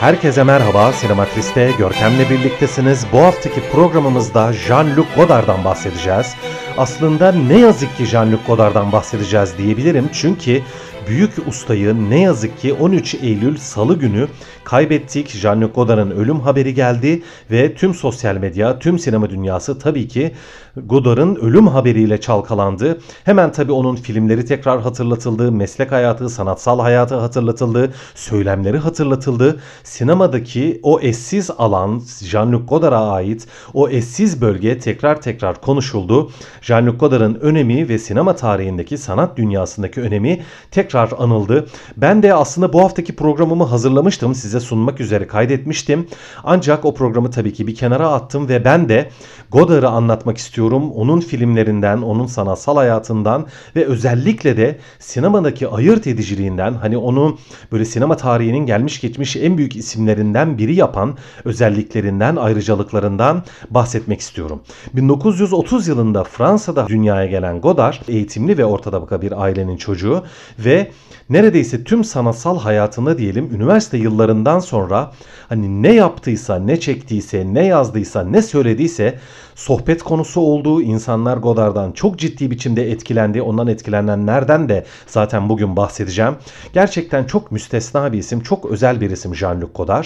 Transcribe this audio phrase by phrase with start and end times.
[0.00, 3.06] Herkese merhaba, Sinematris'te Görkem'le birliktesiniz.
[3.12, 6.36] Bu haftaki programımızda Jean-Luc Godard'dan bahsedeceğiz.
[6.78, 10.08] Aslında ne yazık ki Jean-Luc Godard'dan bahsedeceğiz diyebilirim.
[10.12, 10.62] Çünkü
[11.08, 14.28] büyük ustayı ne yazık ki 13 Eylül Salı günü
[14.64, 15.28] kaybettik.
[15.28, 20.32] Jean-Luc Godard'ın ölüm haberi geldi ve tüm sosyal medya, tüm sinema dünyası tabii ki
[20.76, 23.00] Godard'ın ölüm haberiyle çalkalandı.
[23.24, 29.60] Hemen tabii onun filmleri tekrar hatırlatıldı, meslek hayatı, sanatsal hayatı hatırlatıldı, söylemleri hatırlatıldı.
[29.84, 36.30] Sinemadaki o eşsiz alan, Jean-Luc Godard'a ait o eşsiz bölge tekrar tekrar konuşuldu.
[36.62, 41.66] Jean-Luc Godard'ın önemi ve sinema tarihindeki sanat dünyasındaki önemi tekrar anıldı.
[41.96, 44.34] Ben de aslında bu haftaki programımı hazırlamıştım.
[44.34, 46.06] Size sunmak üzere kaydetmiştim.
[46.44, 49.10] Ancak o programı tabii ki bir kenara attım ve ben de
[49.50, 50.90] Godard'ı anlatmak istiyorum.
[50.92, 57.38] Onun filmlerinden, onun sanatsal hayatından ve özellikle de sinemadaki ayırt ediciliğinden hani onu
[57.72, 64.62] böyle sinema tarihinin gelmiş geçmiş en büyük isimlerinden biri yapan özelliklerinden, ayrıcalıklarından bahsetmek istiyorum.
[64.94, 70.24] 1930 yılında Fransa'da dünyaya gelen Godard eğitimli ve orta tabaka bir ailenin çocuğu
[70.58, 70.90] ve
[71.28, 75.12] neredeyse tüm sanatsal hayatında diyelim üniversite yıllarından sonra
[75.48, 79.18] hani ne yaptıysa, ne çektiyse, ne yazdıysa, ne söylediyse
[79.54, 83.42] sohbet konusu olduğu insanlar Godard'dan çok ciddi biçimde etkilendi.
[83.42, 86.34] Ondan etkilenenlerden de zaten bugün bahsedeceğim.
[86.72, 90.04] Gerçekten çok müstesna bir isim, çok özel bir isim Jean-Luc Godard.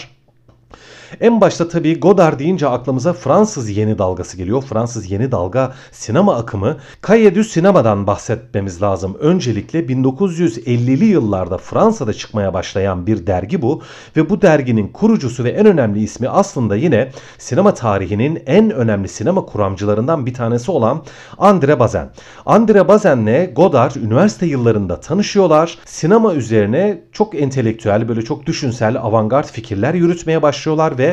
[1.21, 4.63] En başta tabii Godard deyince aklımıza Fransız yeni dalgası geliyor.
[4.63, 6.77] Fransız yeni dalga sinema akımı.
[7.07, 9.17] Cahiers du Sinema'dan bahsetmemiz lazım.
[9.21, 13.83] Öncelikle 1950'li yıllarda Fransa'da çıkmaya başlayan bir dergi bu.
[14.17, 19.47] Ve bu derginin kurucusu ve en önemli ismi aslında yine sinema tarihinin en önemli sinema
[19.47, 21.03] kuramcılarından bir tanesi olan
[21.39, 22.09] André Bazin.
[22.47, 25.79] André Bazin'le Godard üniversite yıllarında tanışıyorlar.
[25.85, 31.04] Sinema üzerine çok entelektüel, böyle çok düşünsel, avantgard fikirler yürütmeye başlıyorlar ve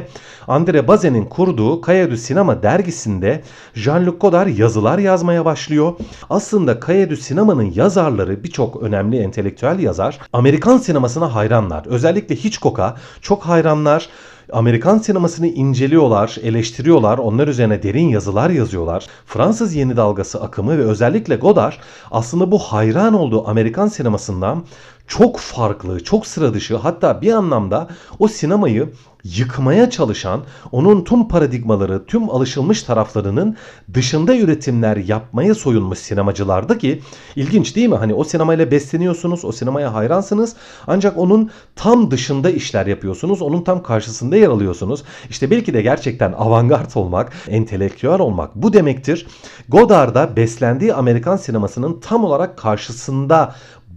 [0.48, 3.42] André Bazin'in kurduğu du Sinema dergisinde
[3.76, 5.94] Jean-Luc Godard yazılar yazmaya başlıyor.
[6.30, 6.80] Aslında
[7.10, 11.86] du Sinema'nın yazarları birçok önemli entelektüel yazar Amerikan sinemasına hayranlar.
[11.86, 14.10] Özellikle Hitchcock'a çok hayranlar.
[14.52, 19.08] Amerikan sinemasını inceliyorlar, eleştiriyorlar, onlar üzerine derin yazılar yazıyorlar.
[19.26, 21.74] Fransız yeni dalgası akımı ve özellikle Godard
[22.12, 24.64] aslında bu hayran olduğu Amerikan sinemasından
[25.08, 27.88] çok farklı, çok sıra dışı hatta bir anlamda
[28.20, 28.90] o sinemayı
[29.24, 33.58] yıkmaya çalışan, onun tüm paradigmaları, tüm alışılmış taraflarının
[33.94, 37.02] dışında üretimler yapmaya soyulmuş sinemacılardı ki
[37.36, 37.96] ilginç değil mi?
[37.96, 40.56] Hani o sinemayla besleniyorsunuz, o sinemaya hayransınız
[40.88, 45.04] ancak onun tam dışında işler yapıyorsunuz, onun tam karşısında yer alıyorsunuz.
[45.30, 49.28] İşte belki de gerçekten avantgard olmak, entelektüel olmak bu demektir.
[49.70, 53.56] Godard'da beslendiği Amerikan sinemasının tam olarak karşısında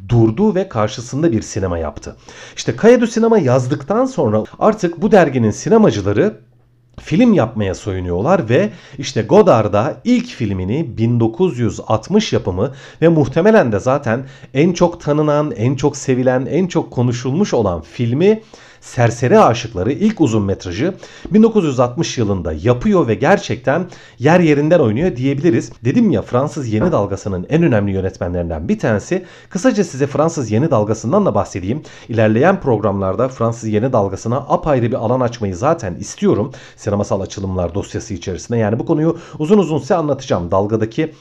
[0.08, 2.16] durdu ve karşısında bir sinema yaptı.
[2.56, 6.40] İşte Kayadu Sinema yazdıktan sonra artık bu derginin sinemacıları
[7.00, 12.72] film yapmaya soyunuyorlar ve işte Godard'a ilk filmini 1960 yapımı
[13.02, 18.42] ve muhtemelen de zaten en çok tanınan, en çok sevilen, en çok konuşulmuş olan filmi
[18.84, 20.94] Serseri Aşıkları ilk uzun metrajı
[21.30, 23.86] 1960 yılında yapıyor ve gerçekten
[24.18, 25.72] yer yerinden oynuyor diyebiliriz.
[25.84, 29.24] Dedim ya Fransız yeni dalgasının en önemli yönetmenlerinden bir tanesi.
[29.50, 31.82] Kısaca size Fransız yeni dalgasından da bahsedeyim.
[32.08, 36.52] İlerleyen programlarda Fransız yeni dalgasına apayrı bir alan açmayı zaten istiyorum.
[36.76, 38.58] Sinemasal açılımlar dosyası içerisinde.
[38.58, 40.50] Yani bu konuyu uzun uzun size anlatacağım.
[40.50, 41.12] Dalgadaki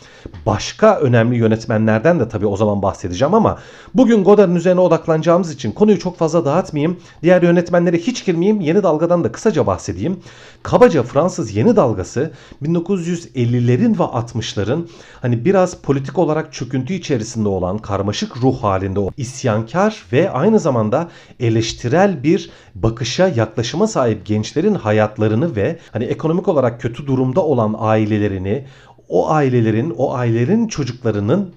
[0.46, 3.58] başka önemli yönetmenlerden de tabii o zaman bahsedeceğim ama
[3.94, 6.98] bugün Godard'ın üzerine odaklanacağımız için konuyu çok fazla dağıtmayayım.
[7.24, 8.62] Diğer yönetmenlere hiç girmeyeyim.
[8.62, 10.20] Yeni dalgadan da kısaca bahsedeyim.
[10.64, 12.32] Kabaca Fransız yeni dalgası
[12.64, 14.88] 1950'lerin ve 60'ların
[15.22, 21.10] hani biraz politik olarak çöküntü içerisinde olan karmaşık ruh halinde o isyankar ve aynı zamanda
[21.40, 28.66] eleştirel bir bakışa yaklaşıma sahip gençlerin hayatlarını ve hani ekonomik olarak kötü durumda olan ailelerini
[29.10, 31.54] o ailelerin, o ailelerin çocuklarının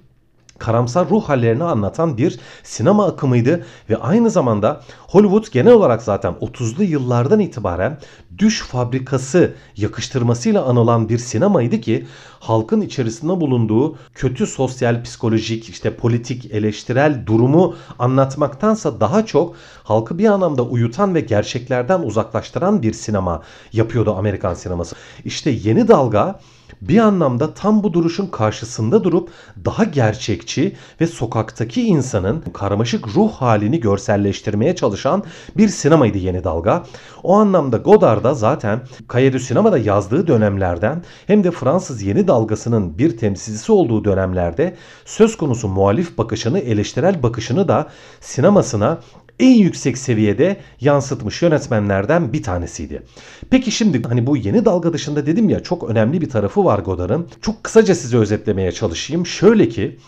[0.59, 6.83] karamsar ruh hallerini anlatan bir sinema akımıydı ve aynı zamanda Hollywood genel olarak zaten 30'lu
[6.83, 7.99] yıllardan itibaren
[8.39, 12.07] düş fabrikası yakıştırmasıyla anılan bir sinemaydı ki
[12.41, 20.27] halkın içerisinde bulunduğu kötü sosyal, psikolojik, işte politik, eleştirel durumu anlatmaktansa daha çok halkı bir
[20.27, 23.43] anlamda uyutan ve gerçeklerden uzaklaştıran bir sinema
[23.73, 24.97] yapıyordu Amerikan sineması.
[25.25, 26.41] İşte yeni dalga
[26.81, 29.31] bir anlamda tam bu duruşun karşısında durup
[29.65, 35.25] daha gerçekçi ve sokaktaki insanın karmaşık ruh halini görselleştirmeye çalışan
[35.57, 36.85] bir sinemaydı Yeni Dalga.
[37.23, 38.81] O anlamda Godard da zaten
[39.13, 45.69] Cahiers Sinema'da yazdığı dönemlerden hem de Fransız Yeni Dalgası'nın bir temsilcisi olduğu dönemlerde söz konusu
[45.69, 47.89] muhalif bakışını, eleştirel bakışını da
[48.21, 48.99] sinemasına
[49.41, 53.03] en yüksek seviyede yansıtmış yönetmenlerden bir tanesiydi.
[53.51, 57.29] Peki şimdi hani bu yeni dalga dışında dedim ya çok önemli bir tarafı var Godard'ın.
[57.43, 59.27] Çok kısaca size özetlemeye çalışayım.
[59.27, 59.99] Şöyle ki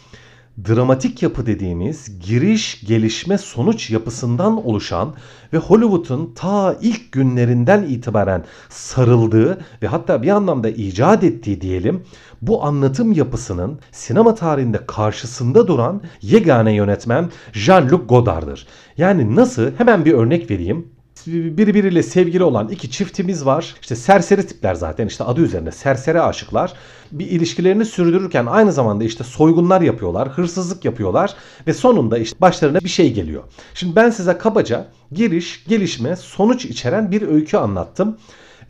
[0.68, 5.14] dramatik yapı dediğimiz giriş, gelişme, sonuç yapısından oluşan
[5.52, 12.02] ve Hollywood'un ta ilk günlerinden itibaren sarıldığı ve hatta bir anlamda icat ettiği diyelim
[12.42, 18.66] bu anlatım yapısının sinema tarihinde karşısında duran yegane yönetmen Jean-Luc Godard'dır.
[18.96, 19.70] Yani nasıl?
[19.78, 20.86] Hemen bir örnek vereyim
[21.26, 23.74] birbiriyle sevgili olan iki çiftimiz var.
[23.80, 26.72] İşte serseri tipler zaten işte adı üzerinde serseri aşıklar.
[27.12, 31.34] Bir ilişkilerini sürdürürken aynı zamanda işte soygunlar yapıyorlar, hırsızlık yapıyorlar
[31.66, 33.42] ve sonunda işte başlarına bir şey geliyor.
[33.74, 38.18] Şimdi ben size kabaca giriş, gelişme, sonuç içeren bir öykü anlattım.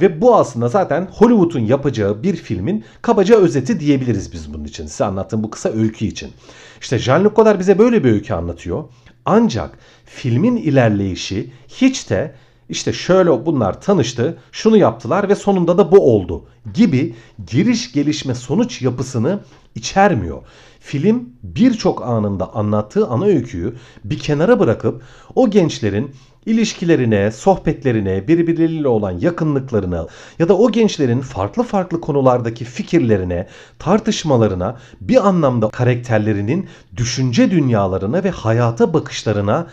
[0.01, 4.87] Ve bu aslında zaten Hollywood'un yapacağı bir filmin kabaca özeti diyebiliriz biz bunun için.
[4.87, 6.33] Size anlattığım bu kısa öykü için.
[6.81, 8.85] İşte Jean-Luc Godard bize böyle bir öykü anlatıyor.
[9.25, 12.35] Ancak filmin ilerleyişi hiç de
[12.69, 16.45] işte şöyle bunlar tanıştı, şunu yaptılar ve sonunda da bu oldu
[16.75, 17.15] gibi
[17.47, 19.41] giriş gelişme sonuç yapısını
[19.75, 20.43] içermiyor.
[20.81, 23.75] Film birçok anında anlattığı ana öyküyü
[24.05, 25.03] bir kenara bırakıp
[25.35, 26.15] o gençlerin
[26.49, 30.07] ilişkilerine, sohbetlerine, birbirleriyle olan yakınlıklarına
[30.39, 33.47] ya da o gençlerin farklı farklı konulardaki fikirlerine,
[33.79, 39.67] tartışmalarına, bir anlamda karakterlerinin düşünce dünyalarına ve hayata bakışlarına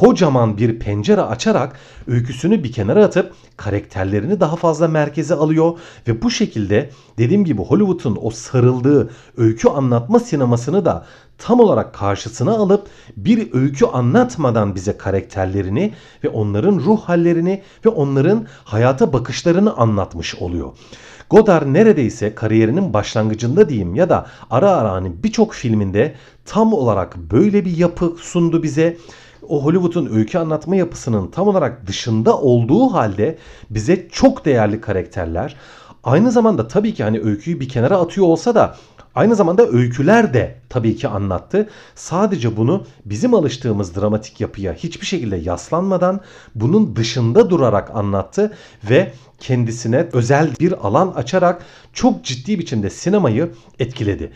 [0.00, 1.76] kocaman bir pencere açarak
[2.06, 5.78] öyküsünü bir kenara atıp karakterlerini daha fazla merkeze alıyor
[6.08, 11.06] ve bu şekilde dediğim gibi Hollywood'un o sarıldığı öykü anlatma sinemasını da
[11.38, 15.92] tam olarak karşısına alıp bir öykü anlatmadan bize karakterlerini
[16.24, 20.72] ve onların ruh hallerini ve onların hayata bakışlarını anlatmış oluyor.
[21.30, 26.14] Godard neredeyse kariyerinin başlangıcında diyeyim ya da ara ara hani birçok filminde
[26.44, 28.96] tam olarak böyle bir yapı sundu bize
[29.48, 33.38] o Hollywood'un öykü anlatma yapısının tam olarak dışında olduğu halde
[33.70, 35.56] bize çok değerli karakterler
[36.04, 38.76] aynı zamanda tabii ki hani öyküyü bir kenara atıyor olsa da
[39.16, 41.68] Aynı zamanda öyküler de tabii ki anlattı.
[41.94, 46.20] Sadece bunu bizim alıştığımız dramatik yapıya hiçbir şekilde yaslanmadan
[46.54, 48.52] bunun dışında durarak anlattı
[48.90, 51.62] ve kendisine özel bir alan açarak
[51.92, 54.32] çok ciddi biçimde sinemayı etkiledi.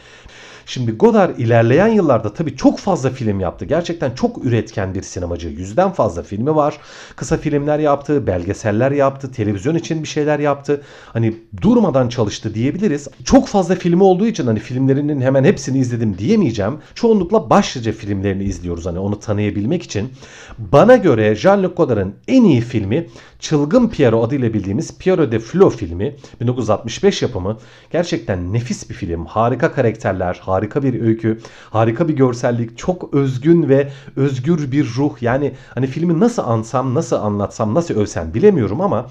[0.70, 3.64] Şimdi Godard ilerleyen yıllarda tabii çok fazla film yaptı.
[3.64, 5.48] Gerçekten çok üretken bir sinemacı.
[5.48, 6.78] Yüzden fazla filmi var.
[7.16, 10.82] Kısa filmler yaptı, belgeseller yaptı, televizyon için bir şeyler yaptı.
[11.06, 13.08] Hani durmadan çalıştı diyebiliriz.
[13.24, 16.78] Çok fazla filmi olduğu için hani filmlerinin hemen hepsini izledim diyemeyeceğim.
[16.94, 20.12] Çoğunlukla başlıca filmlerini izliyoruz hani onu tanıyabilmek için.
[20.58, 23.06] Bana göre Jean-Luc Godard'ın en iyi filmi
[23.40, 27.58] Çılgın Piero adıyla bildiğimiz Piero de Flo filmi 1965 yapımı.
[27.90, 29.26] Gerçekten nefis bir film.
[29.26, 31.38] Harika karakterler, harika bir öykü,
[31.70, 35.22] harika bir görsellik, çok özgün ve özgür bir ruh.
[35.22, 39.06] Yani hani filmi nasıl ansam, nasıl anlatsam, nasıl övsem bilemiyorum ama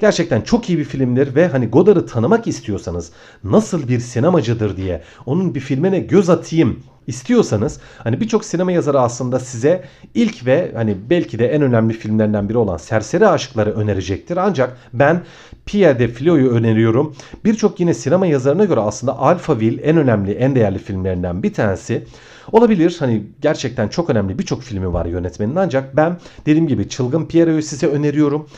[0.00, 3.12] Gerçekten çok iyi bir filmdir ve hani Godard'ı tanımak istiyorsanız
[3.44, 9.38] nasıl bir sinemacıdır diye onun bir filmine göz atayım istiyorsanız hani birçok sinema yazarı aslında
[9.38, 14.36] size ilk ve hani belki de en önemli filmlerinden biri olan Serseri Aşıkları önerecektir.
[14.36, 15.22] Ancak ben
[15.66, 17.16] Pierre de Flo'yu öneriyorum.
[17.44, 22.04] Birçok yine sinema yazarına göre aslında Alphaville en önemli, en değerli filmlerinden bir tanesi.
[22.52, 26.16] Olabilir hani gerçekten çok önemli birçok filmi var yönetmenin ancak ben
[26.46, 28.48] dediğim gibi Çılgın Pierre'yi size öneriyorum.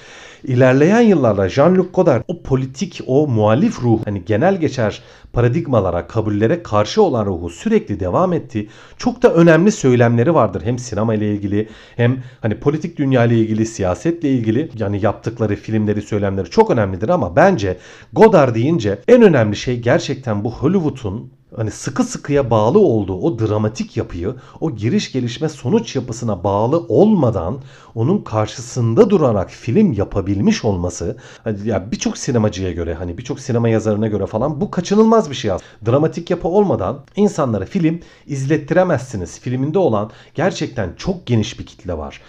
[0.45, 7.03] İlerleyen yıllarda Jean-Luc Godard o politik, o muhalif ruh, hani genel geçer paradigmalara, kabullere karşı
[7.03, 8.69] olan ruhu sürekli devam etti.
[8.99, 10.63] Çok da önemli söylemleri vardır.
[10.65, 16.03] Hem sinema ile ilgili hem hani politik dünya ile ilgili, siyasetle ilgili yani yaptıkları filmleri,
[16.03, 17.79] söylemleri çok önemlidir ama bence
[18.13, 23.97] Godard deyince en önemli şey gerçekten bu Hollywood'un hani sıkı sıkıya bağlı olduğu o dramatik
[23.97, 27.59] yapıyı, o giriş gelişme sonuç yapısına bağlı olmadan
[27.95, 34.07] onun karşısında durarak film yapabilmiş olması hani ya birçok sinemacıya göre hani birçok sinema yazarına
[34.07, 35.93] göre falan bu kaçınılmaz bir şey aslında.
[35.93, 39.41] Dramatik yapı olmadan insanlara film izlettiremezsiniz.
[39.41, 42.21] Filminde olan gerçekten çok geniş bir kitle var.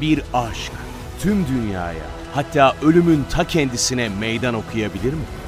[0.00, 0.72] Bir aşk
[1.20, 5.41] tüm dünyaya hatta ölümün ta kendisine meydan okuyabilir mi?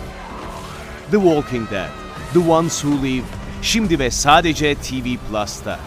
[1.15, 1.91] The Walking Dead,
[2.33, 3.25] The Ones Who Live,
[3.63, 5.79] şimdi ve sadece TV Plus'ta.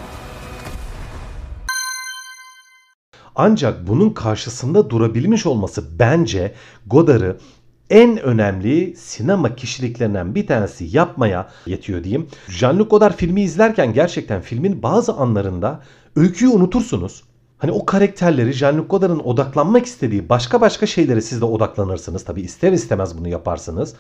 [3.36, 6.53] Ancak bunun karşısında durabilmiş olması bence
[6.86, 7.38] Godard'ı
[7.89, 12.27] en önemli sinema kişiliklerinden bir tanesi yapmaya yetiyor diyeyim.
[12.50, 15.84] Jean-Luc Godard filmi izlerken gerçekten filmin bazı anlarında
[16.15, 17.24] öyküyü unutursunuz.
[17.58, 22.24] Hani o karakterleri Jean-Luc Godard'ın odaklanmak istediği başka başka şeylere siz de odaklanırsınız.
[22.24, 23.94] Tabi ister istemez bunu yaparsınız.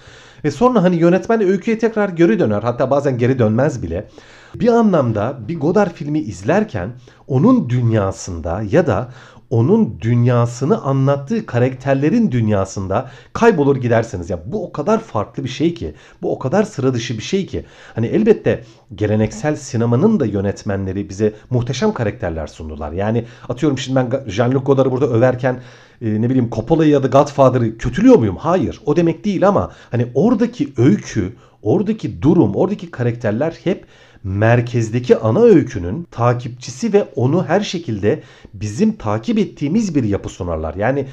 [0.43, 2.63] Ve sonra hani yönetmen öyküye tekrar geri döner.
[2.63, 4.07] Hatta bazen geri dönmez bile.
[4.55, 6.89] Bir anlamda bir Godard filmi izlerken
[7.27, 9.09] onun dünyasında ya da
[9.49, 14.29] onun dünyasını anlattığı karakterlerin dünyasında kaybolur gidersiniz.
[14.29, 15.93] Ya bu o kadar farklı bir şey ki.
[16.21, 17.65] Bu o kadar sıra dışı bir şey ki.
[17.95, 18.63] Hani elbette
[18.95, 22.91] geleneksel sinemanın da yönetmenleri bize muhteşem karakterler sundular.
[22.91, 25.61] Yani atıyorum şimdi ben Jean-Luc Godard'ı burada överken
[26.01, 28.35] e, ne bileyim Coppola'yı ya da Godfather'ı kötülüyor muyum?
[28.35, 28.81] Hayır.
[28.85, 33.85] O demek değil ama hani oradaki öykü, oradaki durum, oradaki karakterler hep
[34.27, 40.75] merkezdeki ana öykünün takipçisi ve onu her şekilde bizim takip ettiğimiz bir yapı sunarlar.
[40.75, 41.07] Yani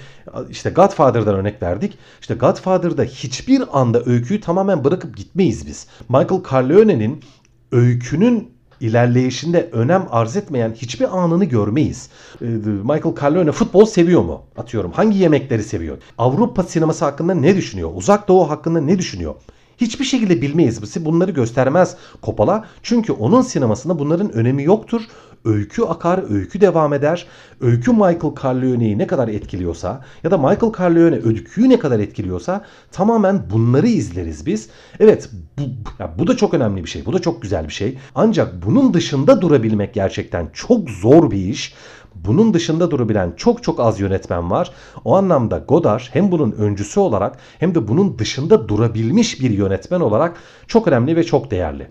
[0.51, 1.99] işte Godfather'dan örnek verdik.
[2.21, 5.87] İşte Godfather'da hiçbir anda öyküyü tamamen bırakıp gitmeyiz biz.
[6.09, 7.25] Michael Corleone'nin
[7.73, 12.09] öykünün ilerleyişinde önem arz etmeyen hiçbir anını görmeyiz.
[12.43, 14.43] Ee, Michael Corleone futbol seviyor mu?
[14.57, 14.93] Atıyorum.
[14.93, 15.99] Hangi yemekleri seviyor?
[16.19, 17.91] Avrupa sineması hakkında ne düşünüyor?
[17.95, 19.35] Uzak Doğu hakkında ne düşünüyor?
[19.77, 21.05] Hiçbir şekilde bilmeyiz.
[21.05, 22.65] Bunları göstermez Coppola.
[22.83, 25.03] Çünkü onun sinemasında bunların önemi yoktur.
[25.45, 27.27] Öykü akar, öykü devam eder.
[27.61, 33.43] Öykü Michael Corleone'yi ne kadar etkiliyorsa ya da Michael Corleone öyküyü ne kadar etkiliyorsa tamamen
[33.51, 34.69] bunları izleriz biz.
[35.01, 35.63] Evet bu,
[36.19, 37.07] bu da çok önemli bir şey.
[37.07, 37.99] Bu da çok güzel bir şey.
[38.15, 41.75] Ancak bunun dışında durabilmek gerçekten çok zor bir iş.
[42.25, 44.71] Bunun dışında durabilen çok çok az yönetmen var.
[45.05, 50.37] O anlamda Godard hem bunun öncüsü olarak hem de bunun dışında durabilmiş bir yönetmen olarak
[50.67, 51.89] çok önemli ve çok değerli.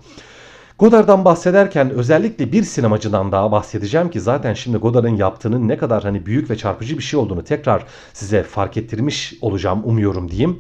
[0.80, 6.26] Godard'dan bahsederken özellikle bir sinemacıdan daha bahsedeceğim ki zaten şimdi Godard'ın yaptığının ne kadar hani
[6.26, 10.60] büyük ve çarpıcı bir şey olduğunu tekrar size fark ettirmiş olacağım umuyorum diyeyim.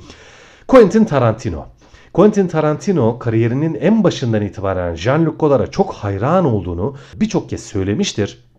[0.68, 1.65] Quentin Tarantino.
[2.13, 8.52] Quentin Tarantino kariyerinin en başından itibaren Jean-Luc Godard'a çok hayran olduğunu birçok kez söylemiştir.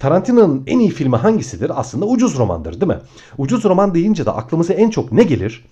[0.00, 1.80] Tarantino'nun en iyi filmi hangisidir?
[1.80, 2.98] Aslında ucuz romandır değil mi?
[3.38, 5.64] Ucuz roman deyince de aklımıza en çok ne gelir?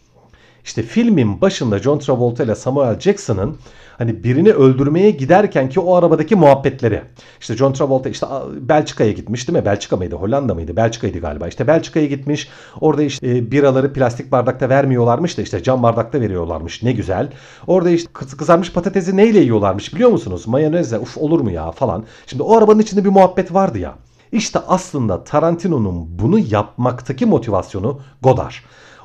[0.64, 3.56] İşte filmin başında John Travolta ile Samuel Jackson'ın
[3.98, 7.02] hani birini öldürmeye giderken ki o arabadaki muhabbetleri.
[7.40, 8.26] İşte John Travolta işte
[8.60, 9.64] Belçika'ya gitmiş değil mi?
[9.64, 10.16] Belçika mıydı?
[10.16, 10.76] Hollanda mıydı?
[10.76, 11.48] Belçika'ydı galiba.
[11.48, 12.48] İşte Belçika'ya gitmiş.
[12.80, 16.82] Orada işte e, biraları plastik bardakta vermiyorlarmış da işte cam bardakta veriyorlarmış.
[16.82, 17.28] Ne güzel.
[17.66, 20.46] Orada işte kızarmış patatesi neyle yiyorlarmış biliyor musunuz?
[20.46, 20.98] Mayonezle.
[20.98, 22.04] Uf olur mu ya falan.
[22.26, 23.94] Şimdi o arabanın içinde bir muhabbet vardı ya.
[24.32, 28.52] İşte aslında Tarantino'nun bunu yapmaktaki motivasyonu Godard.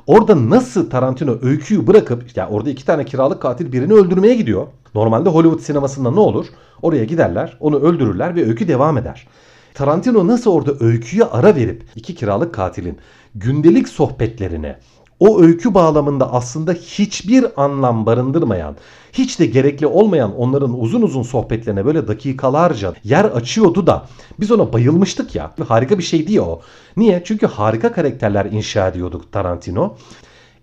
[0.06, 4.66] Orada nasıl Tarantino öyküyü bırakıp ya orada iki tane kiralık katil birini öldürmeye gidiyor.
[4.94, 6.46] Normalde Hollywood sinemasında ne olur?
[6.82, 9.28] Oraya giderler, onu öldürürler ve öykü devam eder.
[9.74, 12.98] Tarantino nasıl orada öyküye ara verip iki kiralık katilin
[13.34, 14.78] gündelik sohbetlerine,
[15.20, 18.76] o öykü bağlamında aslında hiçbir anlam barındırmayan,
[19.12, 24.06] hiç de gerekli olmayan onların uzun uzun sohbetlerine böyle dakikalarca yer açıyordu da
[24.40, 25.54] biz ona bayılmıştık ya.
[25.68, 26.60] Harika bir şey diyor o.
[26.96, 27.22] Niye?
[27.24, 29.96] Çünkü harika karakterler inşa ediyorduk Tarantino.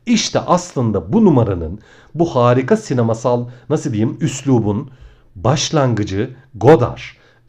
[0.05, 1.79] İşte aslında bu numaranın,
[2.15, 4.89] bu harika sinemasal nasıl diyeyim üslubun
[5.35, 6.99] başlangıcı Godard.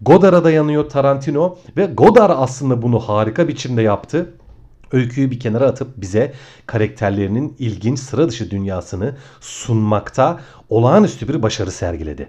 [0.00, 4.34] Godard'a dayanıyor Tarantino ve Godard aslında bunu harika biçimde yaptı
[4.92, 6.32] öyküyü bir kenara atıp bize
[6.66, 12.28] karakterlerinin ilginç sıra dışı dünyasını sunmakta olağanüstü bir başarı sergiledi.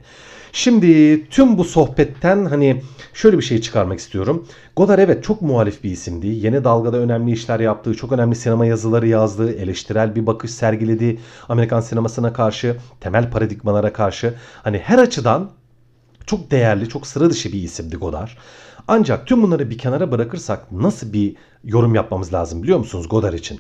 [0.56, 2.82] Şimdi tüm bu sohbetten hani
[3.14, 4.48] şöyle bir şey çıkarmak istiyorum.
[4.76, 6.28] Godard evet çok muhalif bir isimdi.
[6.28, 11.20] Yeni dalgada önemli işler yaptığı, çok önemli sinema yazıları yazdığı, eleştirel bir bakış sergiledi.
[11.50, 14.34] Amerikan sinemasına karşı, temel paradigmalara karşı.
[14.64, 15.50] Hani her açıdan
[16.26, 18.30] çok değerli, çok sıra dışı bir isimdi Godard.
[18.88, 23.60] Ancak tüm bunları bir kenara bırakırsak nasıl bir yorum yapmamız lazım biliyor musunuz Godard için?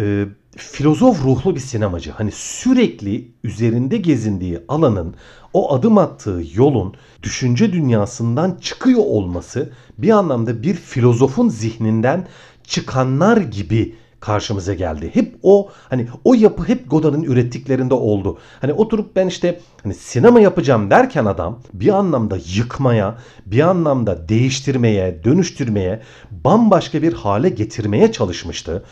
[0.00, 0.26] Ee,
[0.56, 2.10] filozof ruhlu bir sinemacı.
[2.10, 5.14] Hani sürekli üzerinde gezindiği alanın,
[5.52, 12.28] o adım attığı yolun düşünce dünyasından çıkıyor olması bir anlamda bir filozofun zihninden
[12.64, 15.10] çıkanlar gibi karşımıza geldi.
[15.14, 18.38] Hep o hani o yapı hep Godard'ın ürettiklerinde oldu.
[18.60, 25.24] Hani oturup ben işte hani sinema yapacağım derken adam bir anlamda yıkmaya, bir anlamda değiştirmeye,
[25.24, 28.84] dönüştürmeye, bambaşka bir hale getirmeye çalışmıştı.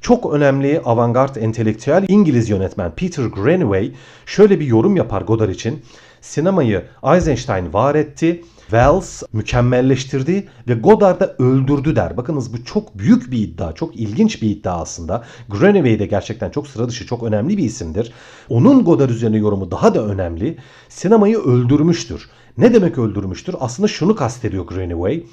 [0.00, 3.92] Çok önemli avantgard entelektüel İngiliz yönetmen Peter Greenaway
[4.26, 5.82] şöyle bir yorum yapar Godard için.
[6.20, 8.42] Sinemayı Eisenstein var etti
[8.74, 12.16] Wells mükemmelleştirdi ve Godard'ı öldürdü der.
[12.16, 15.24] Bakınız bu çok büyük bir iddia, çok ilginç bir iddia aslında.
[15.48, 18.12] Grenaway de gerçekten çok sıra dışı, çok önemli bir isimdir.
[18.48, 20.58] Onun Godard üzerine yorumu daha da önemli.
[20.88, 22.28] Sinemayı öldürmüştür.
[22.58, 23.54] Ne demek öldürmüştür?
[23.60, 25.24] Aslında şunu kastediyor Grenaway.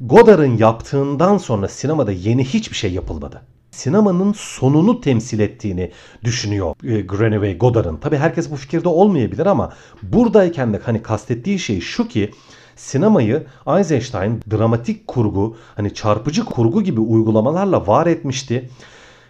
[0.00, 5.90] Godard'ın yaptığından sonra sinemada yeni hiçbir şey yapılmadı sinemanın sonunu temsil ettiğini
[6.24, 7.96] düşünüyor e, Grenaway Godard'ın.
[7.96, 12.30] Tabi herkes bu fikirde olmayabilir ama buradayken de hani kastettiği şey şu ki
[12.80, 18.70] sinemayı Eisenstein dramatik kurgu, hani çarpıcı kurgu gibi uygulamalarla var etmişti.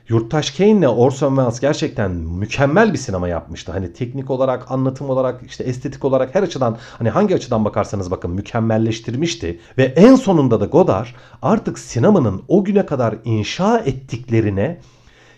[0.08, 3.72] Yurttaş Kane ile Orson Welles gerçekten mükemmel bir sinema yapmıştı.
[3.72, 8.30] Hani teknik olarak, anlatım olarak, işte estetik olarak her açıdan hani hangi açıdan bakarsanız bakın
[8.30, 9.60] mükemmelleştirmişti.
[9.78, 11.06] Ve en sonunda da Godard
[11.42, 14.80] artık sinemanın o güne kadar inşa ettiklerine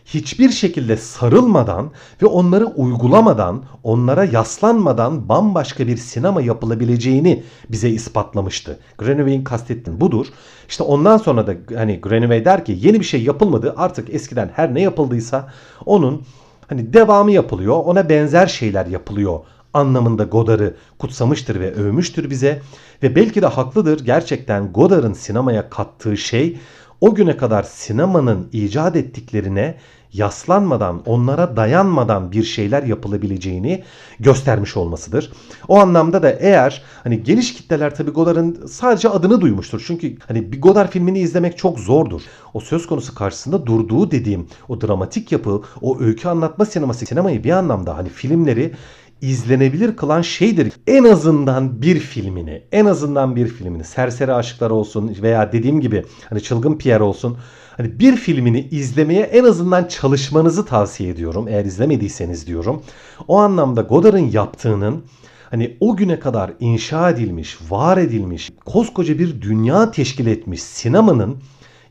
[0.05, 1.91] hiçbir şekilde sarılmadan
[2.23, 8.79] ve onları uygulamadan, onlara yaslanmadan bambaşka bir sinema yapılabileceğini bize ispatlamıştı.
[8.99, 10.27] Grenaway'in kastettiği budur.
[10.69, 13.75] İşte ondan sonra da hani Grenaway der ki yeni bir şey yapılmadı.
[13.77, 15.49] Artık eskiden her ne yapıldıysa
[15.87, 16.23] onun
[16.69, 17.77] hani devamı yapılıyor.
[17.85, 19.41] Ona benzer şeyler yapılıyor
[19.75, 22.63] anlamında Godard'ı kutsamıştır ve övmüştür bize.
[23.03, 24.05] Ve belki de haklıdır.
[24.05, 26.59] Gerçekten Godard'ın sinemaya kattığı şey
[27.03, 29.75] o güne kadar sinemanın icat ettiklerine
[30.13, 33.85] yaslanmadan, onlara dayanmadan bir şeyler yapılabileceğini
[34.21, 35.33] göstermiş olmasıdır.
[35.69, 39.85] O anlamda da eğer hani geniş kitleler tabii Godard'ın sadece adını duymuştur.
[39.87, 42.23] Çünkü hani bir Godard filmini izlemek çok zordur.
[42.55, 47.51] O söz konusu karşısında durduğu dediğim o dramatik yapı, o öykü anlatma sineması, sinemayı bir
[47.51, 48.73] anlamda hani filmleri
[49.23, 50.73] izlenebilir kılan şeydir.
[50.87, 56.43] En azından bir filmini, en azından bir filmini Serseri Aşıklar olsun veya dediğim gibi hani
[56.43, 57.37] Çılgın Pierre olsun
[57.76, 61.49] hani bir filmini izlemeye en azından çalışmanızı tavsiye ediyorum.
[61.49, 62.83] Eğer izlemediyseniz diyorum.
[63.29, 65.05] O anlamda Godard'ın yaptığının
[65.50, 71.37] hani o güne kadar inşa edilmiş, var edilmiş, koskoca bir dünya teşkil etmiş sinemanın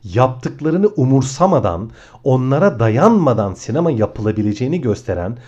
[0.04, 1.90] yaptıklarını umursamadan,
[2.24, 5.38] onlara dayanmadan sinema yapılabileceğini gösteren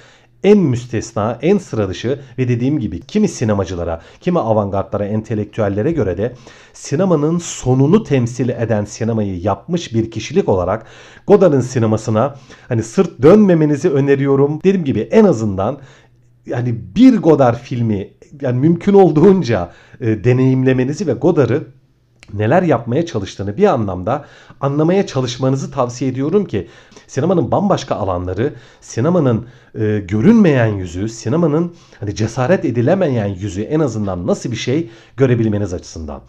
[0.45, 6.33] en müstesna, en sıra dışı ve dediğim gibi kimi sinemacılara, kimi avantgardlara, entelektüellere göre de
[6.73, 10.87] sinemanın sonunu temsil eden sinemayı yapmış bir kişilik olarak
[11.27, 12.35] Godard'ın sinemasına
[12.69, 14.61] hani sırt dönmemenizi öneriyorum.
[14.65, 15.79] Dediğim gibi en azından
[16.47, 21.65] yani bir Godard filmi yani mümkün olduğunca e, deneyimlemenizi ve Godard'ı
[22.33, 24.25] neler yapmaya çalıştığını bir anlamda
[24.61, 26.69] anlamaya çalışmanızı tavsiye ediyorum ki
[27.07, 34.51] sinemanın bambaşka alanları, sinemanın e, görünmeyen yüzü, sinemanın hani cesaret edilemeyen yüzü en azından nasıl
[34.51, 36.21] bir şey görebilmeniz açısından.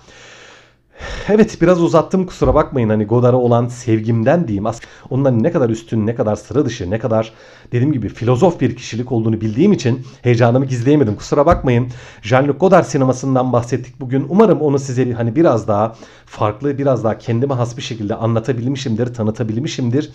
[1.29, 4.65] Evet biraz uzattım kusura bakmayın hani Godard'a olan sevgimden diyeyim.
[4.65, 7.33] Aslında ondan ne kadar üstün, ne kadar sıra dışı, ne kadar
[7.71, 11.15] dediğim gibi filozof bir kişilik olduğunu bildiğim için heyecanımı gizleyemedim.
[11.15, 11.87] Kusura bakmayın.
[12.21, 14.25] Jean-Luc Godard sinemasından bahsettik bugün.
[14.29, 20.11] Umarım onu size hani biraz daha farklı, biraz daha kendime has bir şekilde anlatabilmişimdir, tanıtabilmişimdir.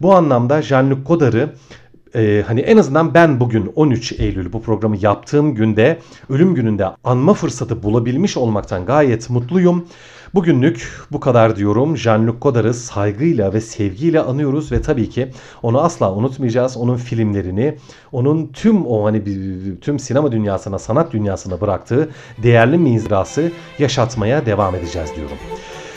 [0.00, 1.52] Bu anlamda Jean-Luc Godard'ı
[2.14, 7.34] ee, hani en azından ben bugün 13 Eylül bu programı yaptığım günde ölüm gününde anma
[7.34, 9.86] fırsatı bulabilmiş olmaktan gayet mutluyum.
[10.36, 11.96] Bugünlük bu kadar diyorum.
[11.96, 15.28] Jean-Luc Godard'ı saygıyla ve sevgiyle anıyoruz ve tabii ki
[15.62, 16.76] onu asla unutmayacağız.
[16.76, 17.76] Onun filmlerini,
[18.12, 19.22] onun tüm o hani
[19.80, 22.10] tüm sinema dünyasına, sanat dünyasına bıraktığı
[22.42, 25.36] değerli mirası yaşatmaya devam edeceğiz diyorum.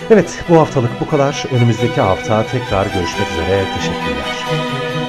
[0.10, 1.46] Evet bu haftalık bu kadar.
[1.52, 3.64] Önümüzdeki hafta tekrar görüşmek üzere.
[3.76, 5.09] Teşekkürler.